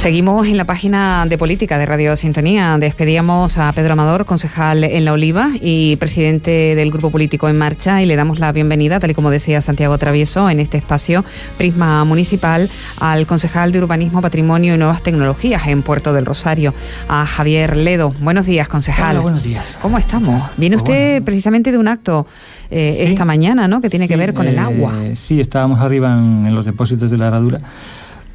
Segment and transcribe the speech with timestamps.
[0.00, 2.78] Seguimos en la página de política de Radio Sintonía.
[2.80, 8.00] Despedíamos a Pedro Amador, concejal en La Oliva y presidente del Grupo Político En Marcha,
[8.00, 11.22] y le damos la bienvenida, tal y como decía Santiago Travieso, en este espacio
[11.58, 16.72] Prisma Municipal, al concejal de Urbanismo, Patrimonio y Nuevas Tecnologías en Puerto del Rosario,
[17.06, 18.14] a Javier Ledo.
[18.22, 19.10] Buenos días, concejal.
[19.16, 19.78] Hola, buenos días.
[19.82, 20.50] ¿Cómo estamos?
[20.56, 21.24] Viene Pues usted bueno.
[21.26, 22.26] precisamente de un acto
[22.70, 23.10] eh, Sí.
[23.10, 23.82] esta mañana, ¿no?
[23.82, 24.94] Que tiene que ver con el eh, agua.
[25.14, 27.60] Sí, estábamos arriba en, en los depósitos de la herradura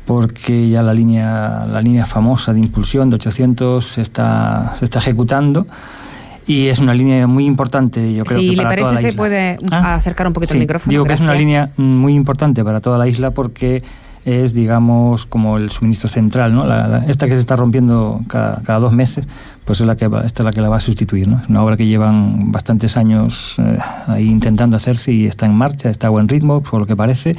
[0.05, 4.99] porque ya la línea, la línea famosa de impulsión de 800 se está, se está
[4.99, 5.65] ejecutando
[6.47, 9.01] y es una línea muy importante, yo creo Si que le para toda parece, la
[9.01, 9.17] se isla.
[9.17, 10.91] puede Ah, acercar un poquito sí, el micrófono.
[10.91, 13.83] Digo que es una línea muy importante para toda la isla porque
[14.25, 16.65] es, digamos, como el suministro central, ¿no?
[16.65, 19.27] La- la- esta que se está rompiendo cada, cada dos meses,
[19.65, 21.39] pues es la que va- esta es la que la va a sustituir, ¿no?
[21.43, 23.77] Es una obra que llevan bastantes años eh,
[24.07, 27.35] ahí intentando hacerse y está en marcha, está a buen ritmo, por lo que parece.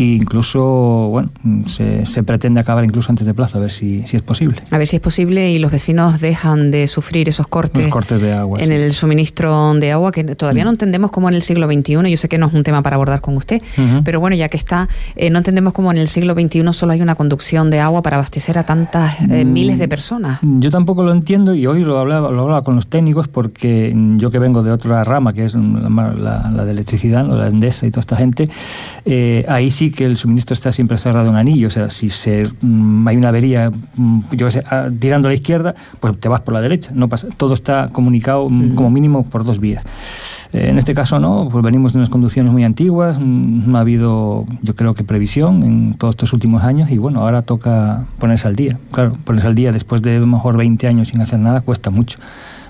[0.00, 1.28] E incluso, bueno,
[1.66, 4.56] se, se pretende acabar incluso antes de plazo, a ver si, si es posible.
[4.70, 8.20] A ver si es posible y los vecinos dejan de sufrir esos cortes, Los cortes
[8.22, 8.58] de agua.
[8.60, 8.72] en sí.
[8.72, 10.66] el suministro de agua que todavía Mm.
[10.66, 12.96] no entendemos cómo en el siglo XXI, yo sé que no es un tema para
[12.96, 14.02] abordar con usted, Ujú.
[14.02, 17.02] pero bueno, ya que está, eh, no entendemos cómo en el siglo XXI solo hay
[17.02, 19.52] una conducción de agua para abastecer a tantas eh, Mm.
[19.52, 20.38] miles de personas.
[20.42, 24.30] Yo tampoco lo entiendo y hoy lo hablaba, lo hablaba con los técnicos porque yo
[24.30, 27.90] que vengo de otra rama, que es la, la- la de electricidad, la Endesa y
[27.90, 28.48] toda esta gente,
[29.04, 31.68] eh, ahí sí que el suministro está siempre cerrado en anillo.
[31.68, 35.30] O sea, si se, mm, hay una avería, mm, yo qué sé, ah, tirando a
[35.30, 36.90] la izquierda, pues te vas por la derecha.
[36.94, 39.84] No pasa, todo está comunicado mm, como mínimo por dos vías.
[40.52, 44.46] Eh, en este caso no, pues venimos de unas conducciones muy antiguas, no ha habido,
[44.62, 48.56] yo creo que previsión en todos estos últimos años y bueno, ahora toca ponerse al
[48.56, 48.78] día.
[48.90, 51.90] Claro, ponerse al día después de a lo mejor 20 años sin hacer nada cuesta
[51.90, 52.18] mucho.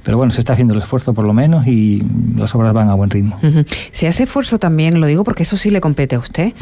[0.03, 2.03] Pero bueno, se está haciendo el esfuerzo por lo menos y
[2.37, 3.39] las obras van a buen ritmo.
[3.43, 3.65] Ujú.
[3.93, 6.53] Se hace esfuerzo también, lo digo porque eso sí le compete a usted,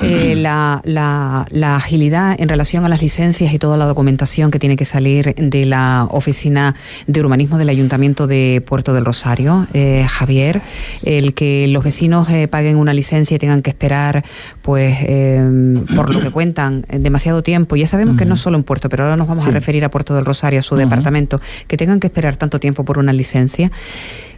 [0.00, 4.58] eh, la, la- la agilidad en relación a las licencias y toda la documentación que
[4.58, 6.74] tiene que salir de la oficina
[7.06, 10.60] de urbanismo del Ayuntamiento de Puerto del Rosario, eh, Javier,
[11.04, 14.24] el que los vecinos eh, paguen una licencia y tengan que esperar,
[14.62, 17.76] pues, eh, por lo que cuentan, eh, demasiado tiempo.
[17.76, 20.14] Ya sabemos que no solo en Puerto, pero ahora nos vamos a referir a Puerto
[20.14, 23.70] del Rosario, a su departamento, que tengan que esperar tanto tiempo por una licencia.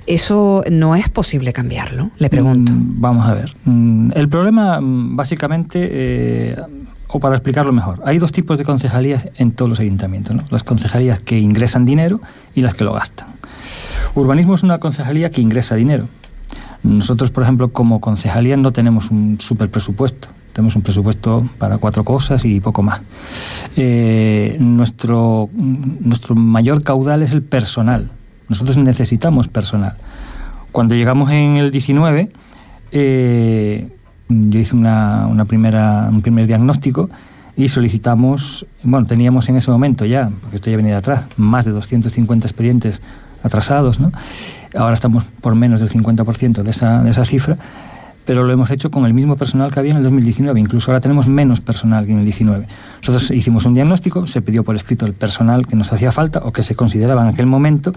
[0.06, 2.72] Eso no es posible cambiarlo, le pregunto.
[2.72, 3.54] Mm, Vamos a ver.
[3.64, 6.56] Mm, El problema, mm, básicamente, eh,
[7.06, 10.34] o para explicarlo mejor, hay dos tipos de concejalías en todos los ayuntamientos.
[10.34, 10.42] ¿no?
[10.50, 12.20] Las concejalías que ingresan dinero
[12.54, 13.28] y las que lo gastan.
[14.14, 16.08] Urbanismo es una concejalía que ingresa dinero.
[16.82, 20.28] Nosotros, por ejemplo, como concejalía no tenemos un super presupuesto.
[20.52, 23.02] Tenemos un presupuesto para cuatro cosas y poco más.
[23.76, 28.10] Eh, nuestro, nuestro mayor caudal es el personal.
[28.52, 29.94] Nosotros necesitamos personal.
[30.72, 32.30] Cuando llegamos en el 19,
[32.92, 33.88] eh,
[34.28, 37.08] yo hice una, una primera, un primer diagnóstico
[37.56, 41.64] y solicitamos, bueno, teníamos en ese momento ya, porque esto ya venía de atrás, más
[41.64, 43.00] de 250 expedientes
[43.42, 44.12] atrasados, ¿no?
[44.76, 47.56] Ahora estamos por menos del 50% de esa, de esa cifra,
[48.24, 51.00] pero lo hemos hecho con el mismo personal que había en el 2019, incluso ahora
[51.00, 52.66] tenemos menos personal que en el 19.
[53.00, 56.52] Nosotros hicimos un diagnóstico, se pidió por escrito el personal que nos hacía falta o
[56.52, 57.92] que se consideraba en aquel momento,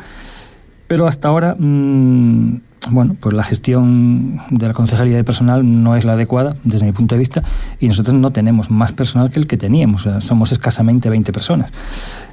[0.88, 2.58] pero hasta ahora, mmm,
[2.90, 6.92] bueno, pues la gestión de la concejalía de personal no es la adecuada desde mi
[6.92, 7.44] punto de vista
[7.80, 11.34] y nosotros no tenemos más personal que el que teníamos, o sea, somos escasamente 20
[11.34, 11.72] personas.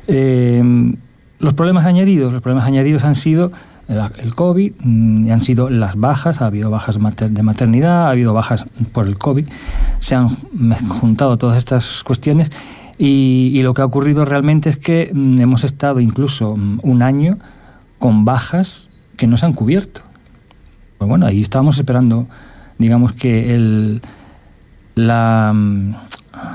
[0.09, 0.63] Eh,
[1.39, 3.53] los problemas añadidos, los problemas añadidos han sido
[3.89, 8.67] el, COVID, mmm, han sido las bajas, ha habido bajas de maternidad, ha habido bajas
[8.93, 9.47] por el COVID,
[10.01, 12.51] se han juntado todas estas cuestiones
[12.99, 17.03] y, y lo que ha ocurrido realmente es que mmm, hemos estado incluso mmm, un
[17.03, 17.39] año
[18.03, 20.01] con bajas que no se han cubierto.
[20.99, 22.27] Pues bueno, ahí estábamos esperando,
[22.77, 24.03] digamos que el,
[24.97, 25.55] la,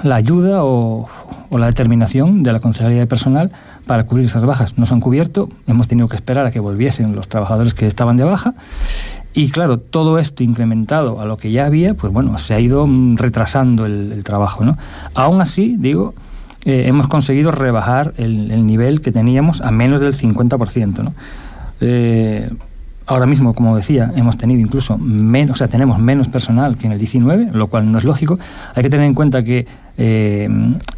[0.03, 1.07] la ayuda o,
[1.49, 3.53] o, la determinación de la Concejalía de Personal
[3.85, 4.77] para cubrir esas bajas.
[4.77, 8.17] No se han cubierto, hemos tenido que esperar a que volviesen los trabajadores que estaban
[8.17, 8.53] de baja
[9.33, 12.85] y claro, todo esto incrementado a lo que ya había, pues bueno, se ha ido
[13.15, 14.65] retrasando el, el trabajo.
[14.65, 14.77] ¿no?
[15.13, 16.13] Aún así, digo,
[16.65, 21.03] eh, hemos conseguido rebajar el, el, nivel que teníamos a menos del 50%.
[21.03, 21.13] ¿no?
[21.81, 22.49] Eh,
[23.05, 26.93] ahora mismo, como decía, hemos tenido incluso menos, o sea, tenemos menos personal que en
[26.93, 28.37] el 19, lo cual no es lógico.
[28.75, 29.65] Hay que tener en cuenta que
[29.97, 30.49] eh,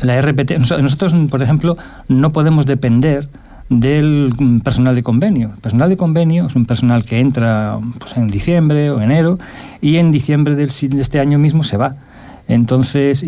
[0.02, 1.78] la RPT, nosotros, por ejemplo,
[2.08, 3.30] no podemos depender
[3.70, 4.34] del
[4.64, 5.52] personal de convenio.
[5.54, 9.38] El personal de convenio es un personal que entra pues, en diciembre o enero
[9.80, 11.96] y en diciembre de este año mismo se va.
[12.48, 13.24] Entonces,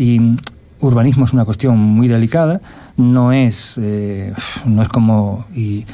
[0.82, 2.60] urbanismo es una cuestión muy delicada,
[2.96, 4.34] no es, eh,
[4.66, 5.86] no es como, y,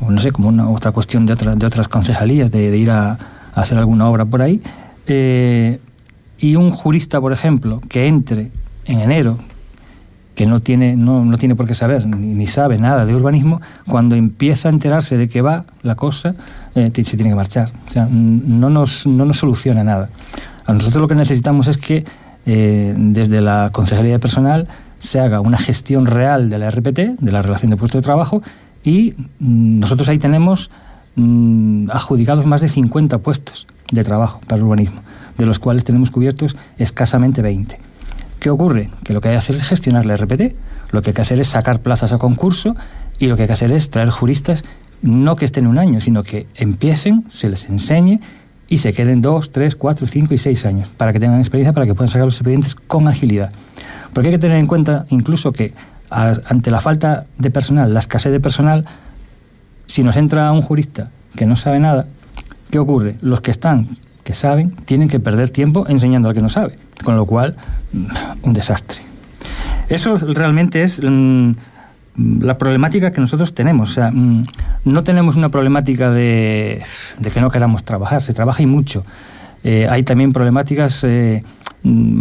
[0.00, 3.18] no sé, como una otra cuestión de, otra, de otras concejalías, de, ir a,
[3.54, 4.62] hacer alguna obra por ahí.
[5.08, 5.80] Eh,
[6.38, 8.52] y un jurista, por ejemplo, que entre
[8.84, 9.38] en enero,
[10.36, 14.14] que no tiene, no, no tiene por qué saber ni, sabe nada de urbanismo, cuando
[14.14, 16.36] empieza a enterarse de que va la cosa,
[16.76, 17.72] eh, se tiene que marchar.
[17.88, 20.10] O sea, no nos, no nos soluciona nada.
[20.64, 22.04] A nosotros lo que necesitamos es que
[22.50, 24.68] eh, desde la Concejalía de Personal
[25.00, 28.42] se haga una gestión real de la RPT, de la relación de puesto de trabajo,
[28.82, 30.70] y mm, nosotros ahí tenemos
[31.14, 35.02] mm, adjudicados más de 50 puestos de trabajo para el urbanismo,
[35.36, 37.78] de los cuales tenemos cubiertos escasamente 20.
[38.40, 38.88] ¿Qué ocurre?
[39.04, 40.54] Que lo que hay que hacer es gestionar la RPT,
[40.92, 42.74] lo que hay que hacer es sacar plazas a concurso
[43.18, 44.64] y lo que hay que hacer es traer juristas
[45.02, 48.20] no que estén un año, sino que empiecen, se les enseñe
[48.68, 51.86] y se queden dos, tres, cuatro, cinco y seis años para que tengan experiencia, para
[51.86, 53.50] que puedan sacar los expedientes con agilidad.
[54.12, 55.72] Porque hay que tener en cuenta incluso que
[56.10, 58.84] ante la falta de personal, la escasez de personal,
[59.86, 62.06] si nos entra un jurista que no sabe nada,
[62.70, 63.16] ¿qué ocurre?
[63.20, 63.88] Los que están,
[64.24, 67.56] que saben, tienen que perder tiempo enseñando al que no sabe, con lo cual,
[68.42, 69.00] un desastre.
[69.88, 71.52] Eso realmente es mm,
[72.18, 73.90] la problemática que nosotros tenemos.
[73.90, 74.44] O sea, mm,
[74.84, 76.82] no tenemos una problemática de,
[77.32, 79.04] que no queramos trabajar, se trabaja y mucho.
[79.64, 81.42] Eh, hay también problemáticas eh,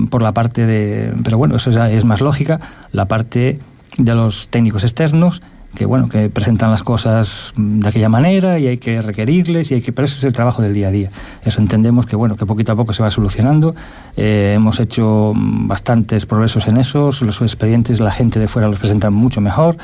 [0.09, 2.59] por la parte de, pero bueno, eso ya es más lógica,
[2.91, 3.59] la parte
[3.97, 5.41] de los técnicos externos
[5.77, 9.81] que bueno que presentan las cosas de aquella manera y hay que requerirles y hay
[9.81, 11.11] que pero ese es el trabajo del día a día.
[11.45, 13.75] Eso entendemos que bueno que poquito a poco se va solucionando.
[14.15, 17.11] Eh, hemos hecho bastantes progresos en eso.
[17.21, 19.77] Los expedientes la gente de fuera los presentan mucho mejor.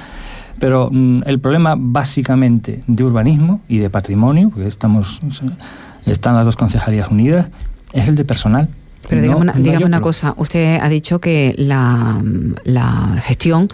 [0.59, 5.21] Pero mm, el problema básicamente de urbanismo y de patrimonio estamos
[6.07, 7.49] están las dos concejalías unidas
[7.93, 8.67] es el de personal
[9.07, 12.21] pero dígame, una, cosa, usted ha dicho que la,
[13.23, 13.67] gestión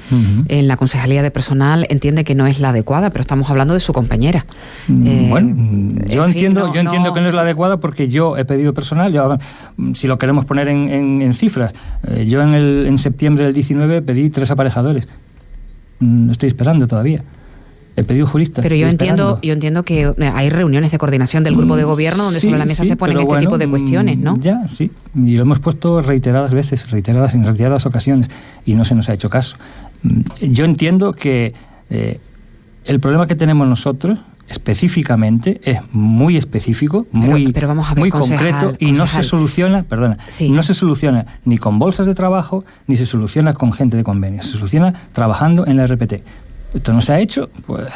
[0.47, 3.79] en la Concejalía de Personal entiende que no es la adecuada, pero estamos hablando de
[3.79, 4.45] su compañera.
[4.87, 8.45] Mm, eh, bueno, yo entiendo, yo entiendo que no es la adecuada porque yo he
[8.45, 9.37] pedido personal, yo,
[9.93, 11.73] si lo queremos poner en, cifras,
[12.07, 15.07] eh, yo en, el, en septiembre del 19 pedí tres aparejadores.
[15.99, 17.23] Mm, estoy esperando todavía
[18.01, 18.63] he pedido juristas.
[18.63, 21.87] Pero yo entiendo, yo entiendo que eh, hay reuniones de coordinación del grupo de mm,
[21.87, 24.37] gobierno donde sobre la mesa se ponen este tipo de cuestiones, ¿no?
[24.39, 24.91] Ya, sí.
[25.15, 28.29] Y lo hemos puesto reiteradas veces, reiteradas en reiteradas ocasiones,
[28.65, 29.57] y no se nos ha hecho caso.
[30.03, 31.53] Mm, yo entiendo que
[31.89, 32.19] eh,
[32.85, 34.19] el problema que tenemos nosotros
[34.49, 37.53] específicamente es muy específico, muy,
[37.95, 40.17] muy concreto y no se soluciona, perdona,
[40.49, 44.41] no se soluciona ni con bolsas de trabajo ni se soluciona con gente de convenio,
[44.41, 46.23] se soluciona trabajando en la RPT
[46.73, 47.87] esto no se ha hecho, pues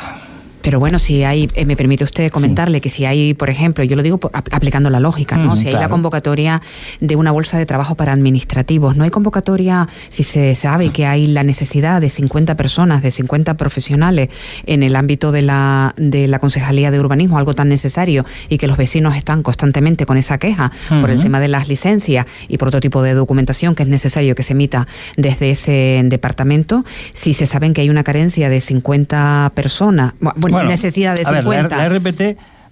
[0.64, 3.98] pero bueno, si hay, eh, me permite usted comentarle que si hay, por ejemplo, yo
[3.98, 5.58] lo digo aplicando la lógica, ¿no?
[5.58, 6.62] si hay la convocatoria
[7.02, 11.28] de una bolsa de trabajo para administrativos, no hay convocatoria, si se sabe que hay
[11.28, 14.30] la necesidad de 50 personas, de 50 profesionales
[14.66, 18.68] en el ámbito de la, de la Concejalía de Urbanismo, algo tan necesario, y que
[18.68, 20.72] los vecinos están constantemente con esa queja
[21.02, 24.34] por el tema de las licencias y por otro tipo de documentación que es necesario
[24.34, 24.88] que se emita
[25.18, 31.16] desde ese departamento, si se saben que hay una carencia de 50 personas, bueno, necesidad
[31.16, 31.78] de 50.
[31.78, 32.22] la, RPT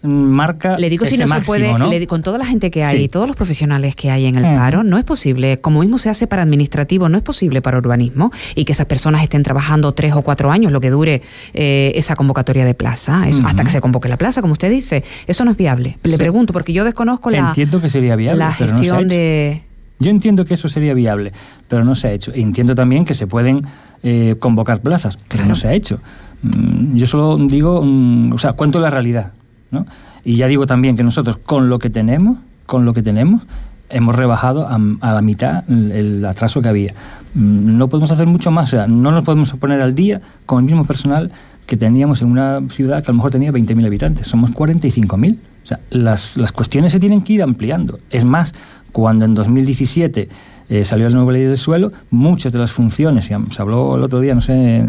[0.04, 3.28] marca le digo si no se puede Le, con toda la gente que hay todos
[3.28, 6.42] los profesionales que hay en el paro no es posible como mismo se hace para
[6.42, 10.52] administrativo no es posible para urbanismo y que esas personas estén trabajando tres o cuatro
[10.52, 11.22] años lo que dure
[11.54, 15.46] eh, esa convocatoria de plaza hasta que se convoque la plaza como usted dice eso
[15.46, 15.98] no es viable.
[16.04, 19.64] Le pregunto porque yo desconozco la entiendo que sería viable la gestión de
[20.00, 21.32] yo entiendo que eso sería viable
[21.72, 22.34] pero no se ha hecho.
[22.36, 23.66] Entiendo también que se pueden
[24.04, 26.00] eh, convocar plazas pero no se ha hecho
[26.42, 29.34] Mm, yo solo digo, mm, o sea, cuento la realidad,
[29.70, 29.86] ¿no?
[30.24, 33.44] Y ya digo también que nosotros con lo que tenemos, con lo que tenemos,
[33.90, 34.80] hemos rebajado a,
[35.14, 36.94] la mitad el, atraso que había.
[37.34, 40.60] Mm, no podemos hacer mucho más, o sea, no nos podemos poner al día con
[40.60, 41.32] el mismo personal
[41.68, 45.38] que teníamos en una ciudad que a lo mejor tenía 20.000 habitantes, somos 45.000.
[45.64, 48.00] O sea, las, las cuestiones se tienen que ir ampliando.
[48.10, 48.54] Es más,
[48.92, 50.28] cuando en 2017
[50.72, 54.22] eh, salió la nueva ley del suelo, muchas de las funciones, se habló el otro
[54.22, 54.86] día, no sé,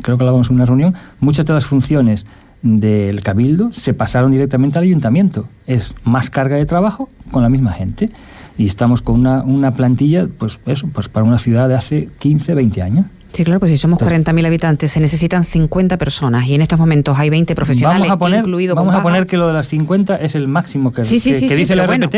[0.00, 2.24] creo que hablábamos en una reunión, muchas de las funciones
[2.62, 5.46] del cabildo se pasaron directamente al ayuntamiento.
[5.66, 8.08] Es más carga de trabajo con la misma gente.
[8.56, 12.54] Y estamos con una, una plantilla, pues eso, pues para una ciudad de hace 15,
[12.54, 13.06] 20 años.
[13.32, 17.18] Sí, claro, pues si somos 40.000 habitantes, se necesitan 50 personas y en estos momentos
[17.18, 20.34] hay 20 profesionales, vamos a poner, Vamos a poner que lo de las 50 es
[20.34, 22.16] el máximo que, que, dice la RPT.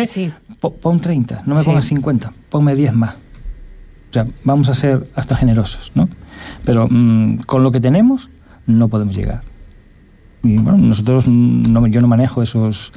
[0.80, 3.14] pon 30, no me pongas 50, ponme 10 más.
[3.14, 6.08] O sea, vamos a ser hasta generosos, ¿no?
[6.64, 8.28] Pero mm, con lo que tenemos
[8.66, 9.42] no podemos llegar.
[10.42, 12.92] Y bueno, nosotros, no, yo no manejo esos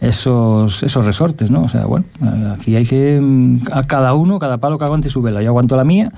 [0.00, 1.62] esos, esos resortes, ¿no?
[1.62, 2.04] O sea, bueno,
[2.52, 5.42] aquí hay que, mm, a cada uno, cada palo que aguante su vela.
[5.42, 6.12] Yo aguanto la mía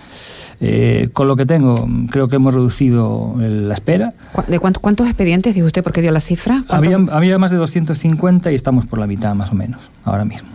[0.61, 4.13] eh, con lo que tengo, creo que hemos reducido la espera.
[4.49, 6.65] ¿De cuántos expedientes, dijo usted, por qué dio la cifra?
[6.69, 10.49] Había, había, más de 250 y estamos por la mitad más o menos, ahora mismo,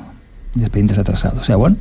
[0.55, 1.41] de expedientes atrasados.
[1.41, 1.77] O sea, bueno,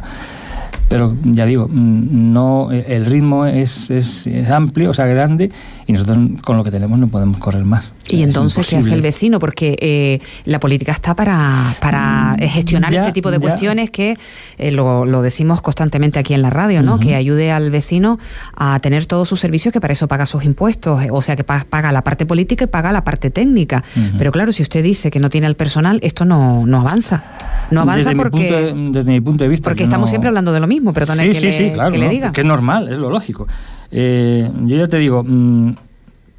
[0.89, 5.51] Pero ya digo, mm, no el ritmo es, es, amplio, o sea, grande,
[5.87, 7.93] y nosotros con lo que tenemos no podemos correr más.
[8.09, 9.39] ¿Y entonces qué hace el vecino?
[9.39, 14.17] Porque eh, la política está para, para mm, gestionar este tipo de cuestiones que
[14.59, 16.99] eh, lo, lo, decimos constantemente aquí en la radio, ¿no?
[16.99, 18.19] Que ayude al vecino
[18.57, 21.93] a tener todos sus servicios, que para eso paga sus impuestos, o sea, que paga
[21.93, 23.85] la parte política y paga la parte técnica.
[24.19, 27.23] Pero claro, si usted dice que no tiene el personal, esto no, no avanza.
[27.71, 28.39] No avanza desde porque...
[28.39, 29.71] Mi punto desde mi punto de vista...
[29.71, 32.33] Porque estamos siempre hablando de lo mismo, perdone que, sí, le, claro, que le diga.
[32.33, 33.47] Que es normal, es lo lógico.
[33.91, 35.25] Eh, yo ya te digo...
[35.25, 35.75] Mm,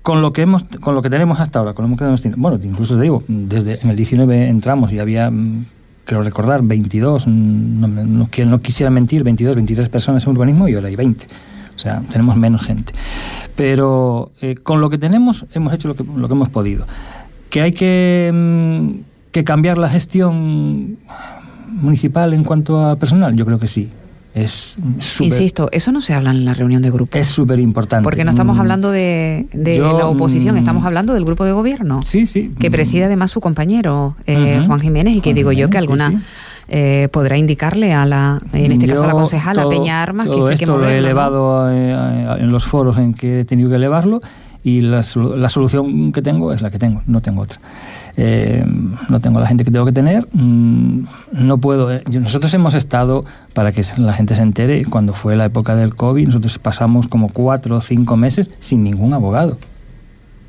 [0.07, 2.57] con lo que hemos con lo que tenemos hasta ahora, con lo que hemos bueno,
[2.63, 5.65] incluso te digo, desde en el 19 entramos y había mm,
[6.05, 10.75] creo recordar 22, mm, no, no, no, quisiera mentir, 22, 23 personas en urbanismo y
[10.75, 11.27] ahora hay 20.
[11.75, 12.93] O sea, tenemos menos gente.
[13.57, 16.85] Pero eh, con lo que tenemos hemos hecho lo que, lo que hemos podido.
[17.49, 20.97] Que hay que, que cambiar la gestión
[21.67, 23.89] municipal en cuanto a personal, yo creo que sí.
[24.37, 24.77] Es
[25.19, 27.17] Insisto, eso no se habla en la reunión de grupo.
[27.17, 28.03] Es súper importante.
[28.03, 32.03] Porque no estamos mm, hablando de, la oposición, mm, estamos hablando del grupo de gobierno.
[32.03, 32.51] Sí, sí.
[32.59, 36.21] Que preside además su compañero, eh, Juan Jiménez, y que digo yo que alguna...
[36.69, 40.77] Eh, podrá indicarle a la, en este caso a la concejala Peña Armas, que esto
[40.77, 44.19] lo he elevado eh, en los foros en que he tenido que elevarlo
[44.65, 45.01] y la,
[45.37, 47.57] la, solución que tengo es la que tengo, no tengo otra.
[48.19, 48.65] Eh,
[49.09, 51.01] no tengo la gente que tengo que tener, mm,
[51.33, 51.93] no puedo.
[51.93, 55.95] Eh, nosotros hemos estado, para que la gente se entere, cuando fue la época del
[55.95, 59.57] COVID, nosotros pasamos como cuatro o cinco meses sin ningún abogado.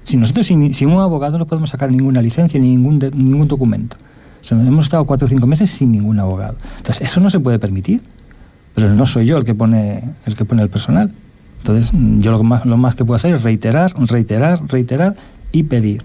[0.04, 3.98] Si nosotros sin, sin un abogado no podemos sacar ninguna licencia ni ningún, ningún documento.
[4.40, 6.56] O sea, hemos estado cuatro o cinco meses sin ningún abogado.
[6.78, 8.00] Entonces, eso no se puede permitir.
[8.74, 11.12] Pero no soy yo el que pone el, que pone el personal.
[11.58, 15.14] Entonces, yo lo más, lo más que puedo hacer es reiterar, reiterar, reiterar
[15.52, 16.02] y pedir.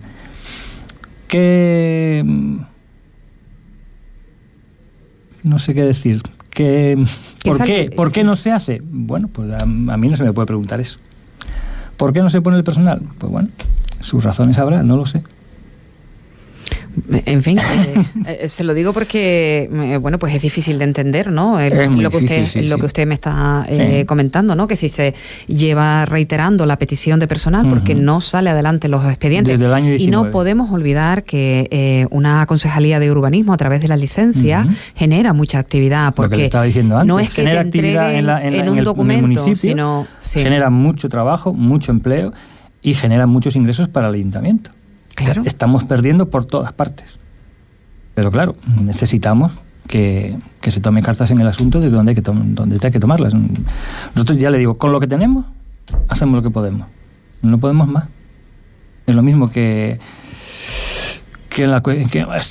[1.33, 2.23] Que...
[5.41, 6.21] No sé qué decir.
[6.51, 7.03] Que,
[7.43, 7.91] ¿Por qué?
[7.95, 8.81] ¿Por qué no se hace?
[8.83, 10.99] Bueno, pues a, a, mí no se me puede preguntar eso.
[11.97, 13.01] ¿Por qué no se pone el personal?
[13.17, 13.49] Pues bueno,
[13.99, 15.23] sus razones habrá, no lo sé.
[17.25, 17.57] En fin,
[18.25, 21.53] eh, eh, se lo digo porque, eh, bueno, pues es difícil de entender, ¿no?
[21.53, 23.65] lo, que usted, lo que usted me está
[24.05, 24.67] comentando, ¿no?
[24.67, 25.15] Que si se
[25.47, 29.59] lleva reiterando la petición de personal porque no sale adelante los expedientes.
[29.97, 35.33] Y no podemos olvidar que una concejalía de urbanismo a través de la licencia genera
[35.33, 36.13] mucha actividad.
[36.13, 36.49] Porque
[37.05, 40.07] no es que genera actividad en, un documento, sino.
[40.21, 42.33] Genera mucho trabajo, mucho empleo
[42.81, 44.71] y genera muchos ingresos para el ayuntamiento
[45.45, 47.19] estamos perdiendo por todas partes.
[48.15, 49.51] Pero claro, necesitamos
[49.87, 50.35] que,
[50.67, 53.33] se tome cartas en el asunto desde donde hay, que donde hay que tomarlas.
[54.15, 55.45] Nosotros ya le digo, con lo que tenemos,
[56.07, 56.87] hacemos lo que podemos.
[57.41, 58.05] No podemos más.
[59.05, 59.99] Es lo mismo que,
[61.49, 61.67] que,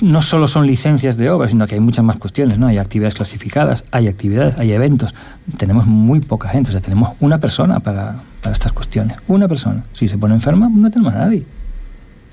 [0.01, 2.67] no solo son licencias de obra, sino que hay muchas más cuestiones, ¿no?
[2.67, 5.15] Hay actividades clasificadas, hay actividades, hay eventos.
[5.57, 9.17] Tenemos muy poca gente, o sea, tenemos una persona para, para estas cuestiones.
[9.27, 9.83] Una persona.
[9.93, 11.45] Si se pone enferma, no tenemos a nadie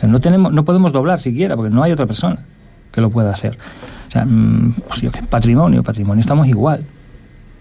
[0.09, 2.39] no, tenemos, no podemos doblar siquiera, porque no hay otra persona
[2.93, 3.57] que lo pueda hacer.
[4.09, 6.85] O sea, mm, pues yo, patrimonio, patrimonio, estamos igual.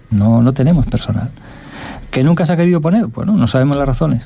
[0.10, 1.30] No, no tenemos personal.
[2.12, 3.08] ¿Que nunca se ha querido poner?
[3.08, 4.24] Bueno, no sabemos las razones.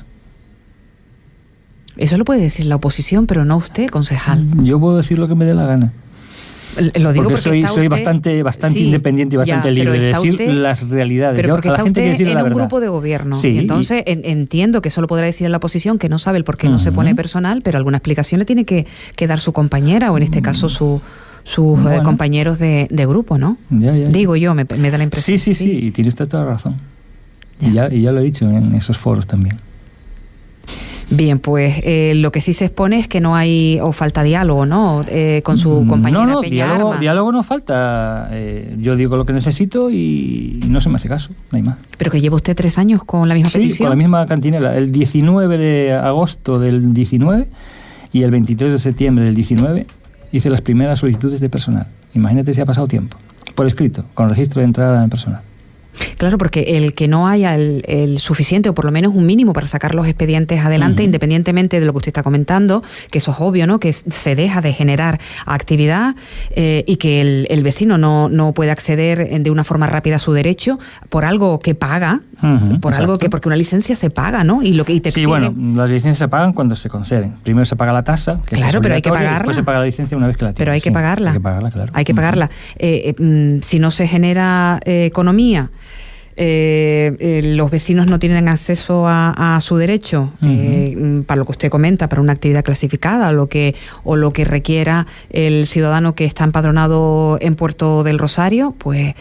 [1.96, 4.44] Eso lo puede decir la oposición, pero no usted, concejal.
[4.62, 5.92] Yo puedo decir lo que me dé la gana.
[6.76, 11.40] Lo digo porque, soy, soy bastante, bastante independiente y bastante libre de decir las realidades.
[11.40, 13.36] Pero porque está usted en un grupo de gobierno.
[13.36, 16.56] Sí, entonces entiendo que solo podrá decir en la oposición que no sabe el por
[16.56, 18.86] qué no se pone personal, pero alguna explicación le tiene que,
[19.26, 21.00] dar su compañera o en este caso su
[21.44, 23.58] sus eh, compañeros de, grupo, ¿no?
[23.68, 25.38] Digo yo, me, da la impresión.
[25.38, 26.76] Sí, sí, sí, y tiene usted toda la razón.
[27.60, 29.56] Y, ya, y ya lo he dicho en esos foros también.
[31.10, 34.66] Bien, pues eh, lo que sí se expone es que no hay o falta diálogo,
[34.66, 35.02] ¿no?
[35.08, 38.28] Eh, con su mm, compañera no, no, diálogo, diálogo no falta.
[38.32, 41.78] Eh, yo digo lo que necesito y no se me hace caso, no hay más.
[41.98, 43.86] Pero que lleva usted tres años con la misma sí, petición.
[43.86, 44.76] con la misma cantinela.
[44.76, 47.48] El 19 de agosto del 19
[48.12, 49.86] y el 23 de septiembre del 19
[50.32, 51.86] hice las primeras solicitudes de personal.
[52.14, 53.16] Imagínate si ha pasado tiempo.
[53.54, 55.42] Por escrito, con registro de entrada en personal.
[56.16, 59.66] Claro, porque el que no haya el, suficiente o por lo menos un mínimo para
[59.66, 63.66] sacar los expedientes adelante, independientemente de lo que usted está comentando, que eso es obvio,
[63.66, 63.80] ¿no?
[63.80, 66.14] Que se deja de generar actividad
[66.50, 70.32] eh, y que el, vecino no, no, puede acceder de una forma rápida a su
[70.32, 72.20] derecho por algo que paga,
[72.80, 74.62] por algo que porque una licencia se paga, ¿no?
[74.62, 77.34] Y lo que sí, bueno, las licencias se pagan cuando se conceden.
[77.42, 79.38] Primero se paga la tasa, que claro, pero hay que pagarla.
[79.38, 80.52] Después se paga la licencia una vez que la.
[80.52, 81.30] Pero hay que pagarla.
[81.30, 81.92] Hay que pagarla, claro.
[81.94, 82.50] Hay que pagarla.
[82.76, 85.70] Eh, eh, mm, si no se genera economía
[86.36, 91.70] eh, eh, los vecinos no tienen acceso a, su derecho, eh, para lo que usted
[91.70, 96.44] comenta, para una actividad clasificada, lo que, o lo que requiera el ciudadano que está
[96.44, 99.14] empadronado en Puerto del Rosario, pues,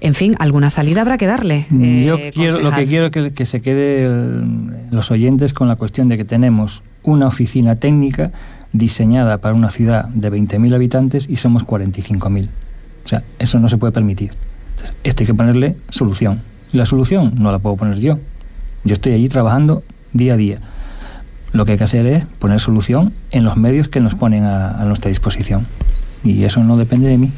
[0.00, 1.66] en fin, alguna salida habrá que darle.
[1.70, 4.08] Yo quiero, lo que quiero es que, que se quede
[4.90, 8.30] los oyentes con la cuestión de que tenemos una oficina técnica
[8.72, 12.48] diseñada para una ciudad de 20.000 habitantes y somos 45.000.
[13.04, 14.30] O sea, eso no se puede permitir.
[14.76, 16.42] Entonces, esto hay que ponerle solución.
[16.72, 18.18] La solución no la puedo poner yo.
[18.84, 20.58] Yo estoy allí trabajando día a día.
[21.52, 24.84] Lo que hay que hacer es poner solución en los medios que nos ponen a,
[24.84, 25.66] nuestra disposición.
[26.22, 27.32] Y eso no depende de mí.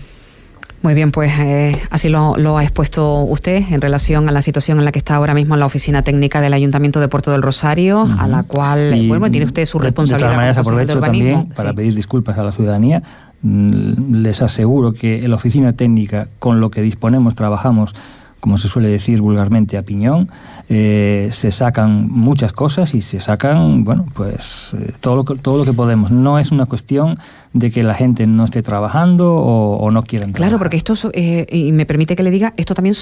[0.82, 4.84] Muy bien, pues eh, así lo, ha expuesto usted en relación a la situación en
[4.84, 8.06] la que está ahora mismo en la oficina técnica del Ayuntamiento de Puerto del Rosario,
[8.18, 10.30] a la cual, bueno, tiene usted su responsabilidad.
[10.30, 13.02] De, todas maneras, aprovecho también para pedir disculpas a la ciudadanía.
[13.42, 17.94] Mm, les aseguro que en la oficina técnica, con lo que disponemos, trabajamos
[18.42, 20.28] como se suele decir vulgarmente, a piñón.
[20.68, 25.58] Eh, se sacan muchas cosas y se sacan, bueno, pues eh, todo, lo que, todo
[25.58, 26.10] lo que podemos.
[26.10, 27.20] No es una cuestión
[27.52, 31.70] de que la gente no esté trabajando o, no quieran Claro, porque esto, eh, y
[31.70, 32.96] me permite que le diga, esto también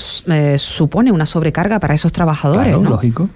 [0.58, 3.30] supone una sobrecarga para esos trabajadores, claro, lógico.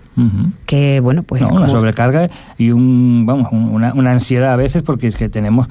[0.66, 1.40] Que, bueno, pues...
[1.40, 5.68] una sobrecarga y un, vamos, una, una, ansiedad a veces porque es que tenemos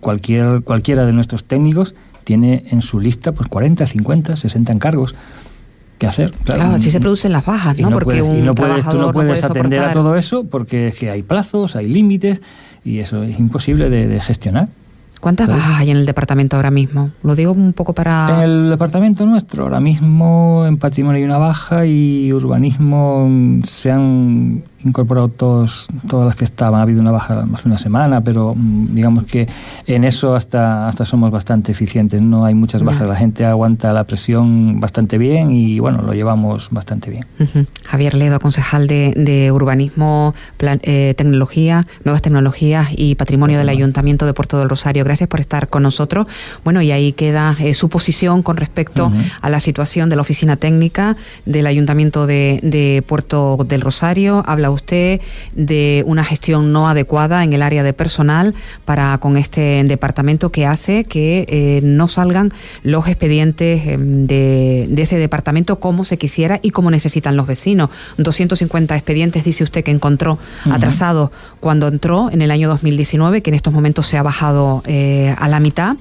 [0.00, 5.14] cualquier, cualquiera de nuestros técnicos tiene en su lista pues 40, 50, 60 encargos
[6.06, 6.32] hacer.
[6.44, 7.90] Claro, así se producen las bajas, ¿no?
[7.90, 11.22] porque y no puedes, tú no puedes atender a todo eso porque es que hay
[11.22, 12.42] plazos, hay límites
[12.84, 14.68] y eso es imposible de gestionar.
[15.22, 17.12] ¿Cuántas bajas hay en el departamento ahora mismo?
[17.22, 18.26] Lo digo un poco para...
[18.34, 24.64] En el departamento nuestro, ahora mismo en patrimonio hay una baja y urbanismo se han
[24.84, 26.80] incorporado todos, todas las que estaban.
[26.80, 29.48] Ha habido una baja hace una semana, pero mm, digamos que
[29.86, 32.20] en eso hasta, hasta somos bastante eficientes.
[32.20, 33.08] No hay muchas bajas.
[33.08, 37.26] La gente aguanta la presión bastante bien y bueno, lo llevamos bastante bien.
[37.84, 44.58] Javier Ledo, concejal de, Urbanismo, eh, Tecnología, Nuevas Tecnologías y Patrimonio del Ayuntamiento de Puerto
[44.58, 46.26] del Rosario gracias por estar con nosotros.
[46.64, 50.56] Bueno, y ahí queda eh, su posición con respecto a la situación de la oficina
[50.56, 54.42] técnica del Ayuntamiento de, Puerto del Rosario.
[54.46, 55.20] Habla usted
[55.54, 58.54] de una gestión no adecuada en el área de personal
[58.84, 65.18] para con este departamento que hace que eh, no salgan los expedientes em, de, ese
[65.18, 67.90] departamento como se quisiera y como necesitan los vecinos.
[68.18, 70.38] 250 expedientes, dice usted, que encontró
[70.70, 71.30] atrasados
[71.60, 74.82] cuando entró en el año 2019, que en estos momentos se ha bajado.
[74.86, 75.96] Eh, eh, a la mitad,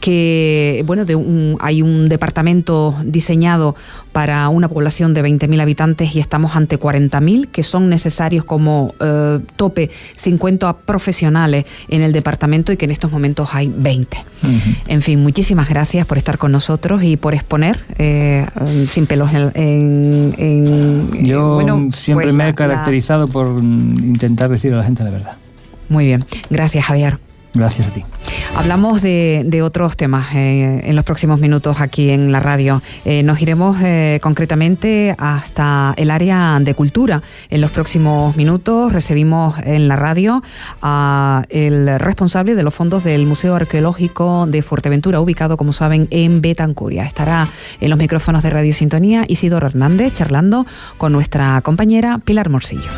[0.00, 1.16] que bueno, de
[1.60, 3.74] hay un departamento diseñado
[4.12, 9.38] para una población de 20.000 habitantes y estamos ante 40.000, que son necesarios como eh,
[9.56, 14.18] tope 50 profesionales en el departamento y que en estos momentos hay 20.
[14.88, 18.46] En fin, muchísimas gracias por estar con nosotros y por exponer eh,
[18.88, 21.12] sin pelos en...
[21.22, 21.60] Yo
[21.92, 25.36] siempre pues me he caracterizado por intentar decir a la gente la verdad.
[25.88, 27.18] Muy bien, gracias Javier.
[27.52, 28.04] Gracias a ti.
[28.56, 32.82] Hablamos de, otros temas eh, en los próximos minutos aquí en la radio.
[33.04, 37.22] Eh, nos iremos eh, concretamente hasta el área de cultura.
[37.48, 40.42] En los próximos minutos recibimos en la radio
[40.80, 46.40] a el responsable de los fondos del Museo Arqueológico de Fuerteventura, ubicado, como saben, en
[46.40, 47.04] Betancuria.
[47.04, 47.48] Estará
[47.80, 50.66] en los micrófonos de Radio Sintonía Isidoro Hernández charlando
[50.98, 52.90] con nuestra compañera Pilar Morcillo.